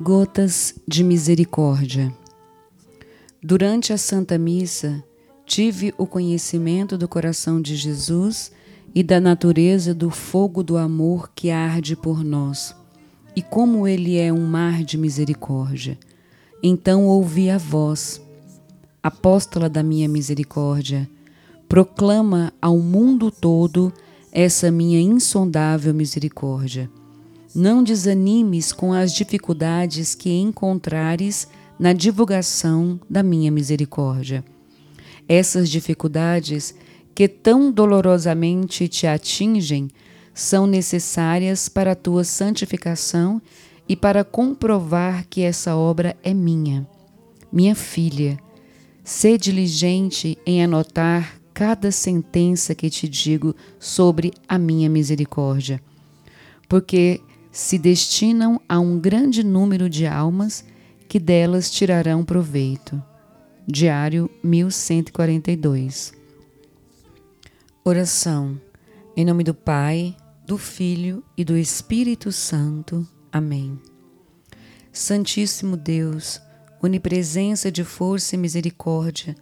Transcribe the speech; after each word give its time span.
Gotas 0.00 0.76
de 0.86 1.02
Misericórdia. 1.02 2.14
Durante 3.42 3.92
a 3.92 3.98
Santa 3.98 4.38
Missa, 4.38 5.02
tive 5.44 5.92
o 5.98 6.06
conhecimento 6.06 6.96
do 6.96 7.08
coração 7.08 7.60
de 7.60 7.74
Jesus 7.74 8.52
e 8.94 9.02
da 9.02 9.18
natureza 9.18 9.92
do 9.92 10.08
fogo 10.08 10.62
do 10.62 10.76
amor 10.76 11.32
que 11.34 11.50
arde 11.50 11.96
por 11.96 12.22
nós, 12.22 12.76
e 13.34 13.42
como 13.42 13.88
ele 13.88 14.16
é 14.16 14.32
um 14.32 14.46
mar 14.46 14.84
de 14.84 14.96
misericórdia. 14.96 15.98
Então 16.62 17.04
ouvi 17.06 17.50
a 17.50 17.58
voz, 17.58 18.22
apóstola 19.02 19.68
da 19.68 19.82
minha 19.82 20.08
misericórdia, 20.08 21.10
proclama 21.68 22.52
ao 22.62 22.78
mundo 22.78 23.32
todo 23.32 23.92
essa 24.30 24.70
minha 24.70 25.00
insondável 25.00 25.92
misericórdia 25.92 26.88
não 27.58 27.82
desanimes 27.82 28.72
com 28.72 28.92
as 28.92 29.12
dificuldades 29.12 30.14
que 30.14 30.30
encontrares 30.30 31.48
na 31.78 31.92
divulgação 31.92 33.00
da 33.10 33.22
minha 33.22 33.50
misericórdia. 33.50 34.44
Essas 35.28 35.68
dificuldades 35.68 36.74
que 37.14 37.26
tão 37.26 37.72
dolorosamente 37.72 38.86
te 38.86 39.08
atingem 39.08 39.88
são 40.32 40.68
necessárias 40.68 41.68
para 41.68 41.92
a 41.92 41.96
tua 41.96 42.22
santificação 42.22 43.42
e 43.88 43.96
para 43.96 44.22
comprovar 44.22 45.26
que 45.28 45.42
essa 45.42 45.74
obra 45.74 46.16
é 46.22 46.32
minha. 46.32 46.86
Minha 47.50 47.74
filha, 47.74 48.38
sê 49.02 49.36
diligente 49.36 50.38
em 50.46 50.62
anotar 50.62 51.40
cada 51.52 51.90
sentença 51.90 52.72
que 52.72 52.88
te 52.88 53.08
digo 53.08 53.52
sobre 53.80 54.32
a 54.46 54.56
minha 54.58 54.88
misericórdia, 54.88 55.82
porque 56.68 57.20
se 57.50 57.78
destinam 57.78 58.60
a 58.68 58.78
um 58.78 58.98
grande 58.98 59.42
número 59.42 59.88
de 59.88 60.06
almas 60.06 60.64
que 61.08 61.18
delas 61.18 61.70
tirarão 61.70 62.24
proveito. 62.24 63.02
Diário 63.66 64.30
1142. 64.42 66.12
Oração. 67.84 68.60
Em 69.16 69.24
nome 69.24 69.42
do 69.42 69.54
Pai, 69.54 70.14
do 70.46 70.58
Filho 70.58 71.24
e 71.36 71.44
do 71.44 71.56
Espírito 71.56 72.30
Santo. 72.30 73.06
Amém. 73.32 73.78
Santíssimo 74.92 75.76
Deus, 75.76 76.40
onipresença 76.82 77.70
de 77.70 77.84
força 77.84 78.34
e 78.34 78.38
misericórdia, 78.38 79.34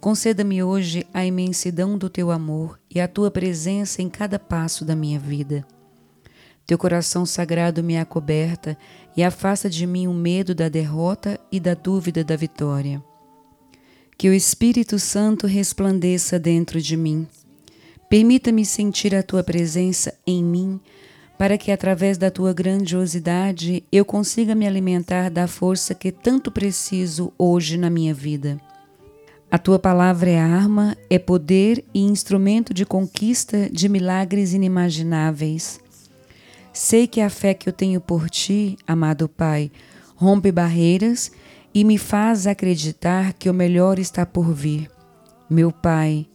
conceda-me 0.00 0.62
hoje 0.62 1.06
a 1.12 1.24
imensidão 1.24 1.98
do 1.98 2.08
teu 2.08 2.30
amor 2.30 2.78
e 2.90 3.00
a 3.00 3.08
tua 3.08 3.30
presença 3.30 4.02
em 4.02 4.08
cada 4.08 4.38
passo 4.38 4.84
da 4.84 4.96
minha 4.96 5.18
vida 5.18 5.66
teu 6.70 6.78
coração 6.78 7.26
sagrado 7.26 7.82
me 7.82 7.98
acoberta 7.98 8.78
e 9.16 9.24
afasta 9.24 9.68
de 9.68 9.84
mim 9.88 10.06
o 10.06 10.14
medo 10.14 10.54
da 10.54 10.68
derrota 10.68 11.36
e 11.50 11.58
da 11.58 11.74
dúvida 11.74 12.22
da 12.22 12.36
vitória. 12.36 13.02
Que 14.16 14.28
o 14.28 14.32
Espírito 14.32 14.96
Santo 14.96 15.48
resplandeça 15.48 16.38
dentro 16.38 16.80
de 16.80 16.96
mim. 16.96 17.26
Permita-me 18.08 18.64
sentir 18.64 19.16
a 19.16 19.22
tua 19.24 19.42
presença 19.42 20.14
em 20.24 20.44
mim, 20.44 20.78
para 21.36 21.58
que 21.58 21.72
através 21.72 22.16
da 22.16 22.30
tua 22.30 22.52
grandiosidade 22.52 23.82
eu 23.90 24.04
consiga 24.04 24.54
me 24.54 24.64
alimentar 24.64 25.28
da 25.28 25.48
força 25.48 25.92
que 25.92 26.12
tanto 26.12 26.52
preciso 26.52 27.32
hoje 27.36 27.76
na 27.76 27.90
minha 27.90 28.14
vida. 28.14 28.60
A 29.50 29.58
tua 29.58 29.80
palavra 29.80 30.30
é 30.30 30.38
arma, 30.38 30.96
é 31.10 31.18
poder 31.18 31.84
e 31.92 32.00
instrumento 32.00 32.72
de 32.72 32.86
conquista 32.86 33.68
de 33.68 33.88
milagres 33.88 34.54
inimagináveis. 34.54 35.80
Sei 36.72 37.06
que 37.06 37.20
a 37.20 37.28
fé 37.28 37.52
que 37.52 37.68
eu 37.68 37.72
tenho 37.72 38.00
por 38.00 38.30
ti, 38.30 38.76
amado 38.86 39.28
Pai, 39.28 39.70
rompe 40.14 40.52
barreiras 40.52 41.32
e 41.74 41.84
me 41.84 41.98
faz 41.98 42.46
acreditar 42.46 43.32
que 43.32 43.50
o 43.50 43.54
melhor 43.54 43.98
está 43.98 44.24
por 44.24 44.52
vir. 44.52 44.90
Meu 45.48 45.72
Pai, 45.72 46.26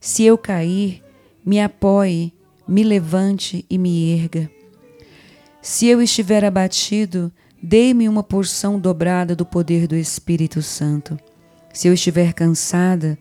se 0.00 0.24
eu 0.24 0.36
cair, 0.36 1.02
me 1.44 1.60
apoie, 1.60 2.32
me 2.66 2.82
levante 2.82 3.64
e 3.70 3.78
me 3.78 4.12
erga. 4.12 4.50
Se 5.62 5.86
eu 5.86 6.02
estiver 6.02 6.44
abatido, 6.44 7.32
dê-me 7.62 8.08
uma 8.08 8.22
porção 8.22 8.78
dobrada 8.78 9.34
do 9.34 9.46
poder 9.46 9.86
do 9.86 9.96
Espírito 9.96 10.60
Santo. 10.60 11.18
Se 11.72 11.88
eu 11.88 11.94
estiver 11.94 12.32
cansada, 12.32 13.18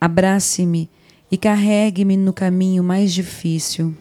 abrace-me 0.00 0.90
e 1.30 1.36
carregue-me 1.36 2.16
no 2.16 2.32
caminho 2.32 2.82
mais 2.84 3.12
difícil. 3.12 3.96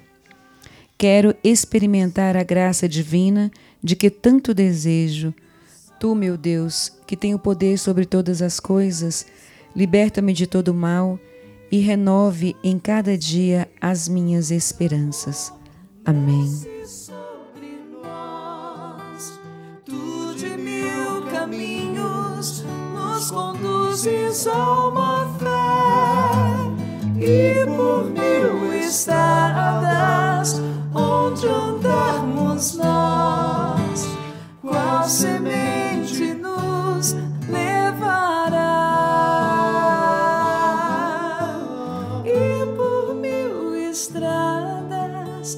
Quero 0.98 1.36
experimentar 1.44 2.38
a 2.38 2.44
graça 2.44 2.88
divina 2.88 3.52
de 3.84 3.96
que 3.96 4.10
tanto 4.10 4.54
desejo. 4.54 5.34
Tu, 6.00 6.16
meu 6.16 6.38
Deus, 6.38 6.92
que 7.06 7.18
tem 7.18 7.34
o 7.34 7.40
poder 7.40 7.78
sobre 7.78 8.06
todas 8.06 8.42
as 8.42 8.60
coisas, 8.60 9.26
liberta-me 9.76 10.34
de 10.34 10.48
todo 10.48 10.74
mal 10.74 11.20
e 11.72 11.80
renove 11.80 12.56
em 12.64 12.80
cada 12.80 13.18
dia 13.18 13.68
as 13.82 14.08
minhas 14.08 14.52
esperanças. 14.52 15.52
Amém. 16.06 16.76
conduzes 23.30 24.48
a 24.48 24.88
uma 24.88 25.34
fé 25.40 25.48
e 27.20 27.66
por 27.66 28.06
mil 28.12 28.74
estradas 28.74 29.35
estradas 43.96 45.58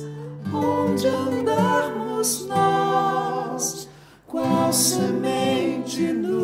onde 0.54 1.08
andarmos 1.08 2.46
nós, 2.46 3.90
qual 4.28 4.72
semente 4.72 6.14
no 6.14 6.37